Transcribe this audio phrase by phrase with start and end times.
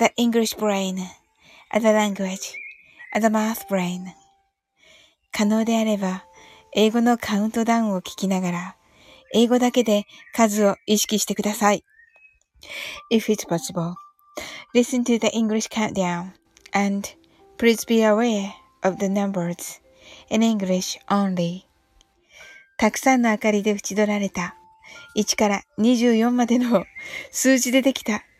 [0.00, 0.96] the English brain,
[1.74, 2.56] the language,
[3.14, 4.06] the math brain.
[5.30, 6.24] 可能であれば、
[6.72, 8.76] 英語のカウントダウンを聞きながら、
[9.34, 11.84] 英語だけで数を意識してください。
[13.12, 13.94] If it's possible,
[14.74, 16.30] listen to the English countdown
[16.72, 17.06] and
[17.58, 19.82] please be aware of the numbers
[20.30, 21.64] in English only.
[22.78, 24.56] たくさんの明かりで縁取られた
[25.14, 26.86] 1から24までの
[27.30, 28.24] 数字でできた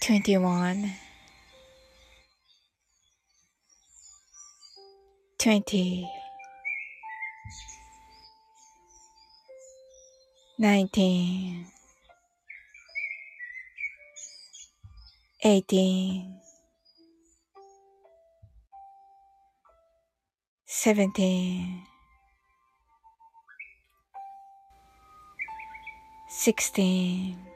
[0.00, 0.92] 21
[5.38, 6.08] 20
[10.58, 11.66] 19
[15.42, 16.40] 18
[20.66, 21.86] 17
[26.28, 27.55] 16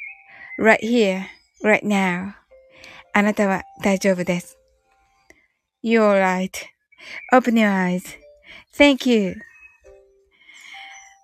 [0.61, 1.25] right here,
[1.63, 2.35] right now.
[3.13, 4.57] あなたは大丈夫です。
[5.83, 6.15] You're
[7.33, 7.99] right.Open your
[8.77, 9.35] eyes.Thank you.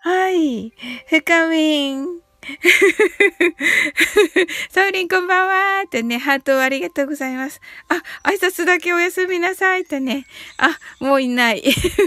[0.01, 0.73] はい。
[1.07, 2.27] 深みん。
[4.71, 7.59] サウリンこんばんはってね、ハートをありがとうございます。
[7.89, 10.25] あ、挨拶だけおやすみなさいとね。
[10.57, 11.63] あ、もういない。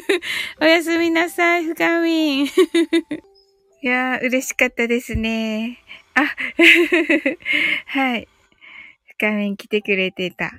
[0.61, 2.47] おやすみなさい、深みん。
[2.47, 2.51] い
[3.83, 5.79] やー、嬉しかったですね。
[6.15, 6.25] あ、
[7.87, 8.29] はい。
[9.19, 10.53] 画面来てくれてた。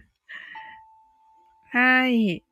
[1.71, 2.43] はい。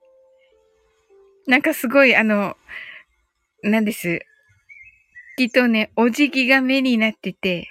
[1.47, 2.57] なんかすごい、あの、
[3.63, 4.21] なんです。
[5.37, 7.69] きっとね、お辞儀が目になってて、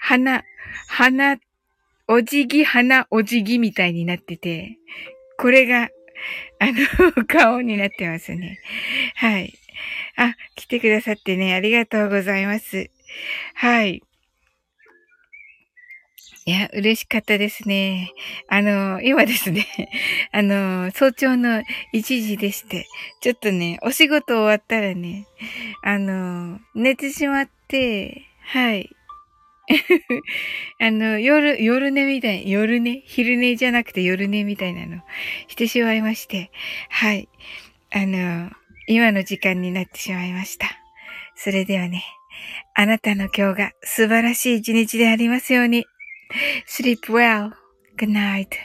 [0.00, 0.44] 鼻、
[0.88, 1.38] 鼻、
[2.06, 4.78] お辞儀、鼻、お辞儀みたいになってて、
[5.38, 5.90] これが、
[6.58, 8.60] あの、 顔になってますね。
[9.14, 9.54] はい。
[10.16, 12.90] あ、来てくださってね、ありがとうございます。
[13.54, 14.02] はい。
[16.46, 18.12] いや、嬉しかったですね。
[18.48, 19.66] あの、今ですね、
[20.30, 21.62] あの、早朝の
[21.94, 22.86] 1時でして、
[23.22, 25.26] ちょっとね、お仕事終わったらね、
[25.82, 28.90] あの、寝てしまって、はい。
[30.80, 33.00] あの、夜、夜寝みたい、夜寝？
[33.06, 35.02] 昼寝じゃなくて夜寝みたいなの
[35.48, 36.50] してしまいまして、
[36.90, 37.26] はい。
[37.90, 38.50] あの、
[38.86, 40.68] 今の時間になってしまいました。
[41.36, 42.04] それではね、
[42.74, 45.86] あなたの今日が素晴らしい一日でありますように。
[46.66, 47.52] Sleep well.
[47.96, 48.58] Good night.